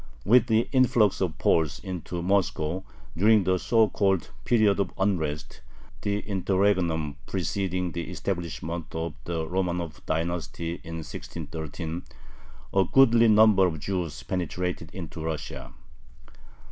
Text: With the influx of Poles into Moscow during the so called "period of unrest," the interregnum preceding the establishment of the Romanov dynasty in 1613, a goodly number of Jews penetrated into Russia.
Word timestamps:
With 0.25 0.47
the 0.47 0.67
influx 0.71 1.21
of 1.21 1.37
Poles 1.37 1.77
into 1.77 2.23
Moscow 2.23 2.83
during 3.15 3.43
the 3.43 3.59
so 3.59 3.87
called 3.87 4.31
"period 4.45 4.79
of 4.79 4.91
unrest," 4.97 5.61
the 6.01 6.21
interregnum 6.21 7.17
preceding 7.27 7.91
the 7.91 8.09
establishment 8.09 8.95
of 8.95 9.13
the 9.25 9.45
Romanov 9.47 10.03
dynasty 10.07 10.81
in 10.83 10.95
1613, 11.03 12.01
a 12.73 12.83
goodly 12.91 13.27
number 13.27 13.67
of 13.67 13.79
Jews 13.79 14.23
penetrated 14.23 14.89
into 14.91 15.23
Russia. 15.23 15.71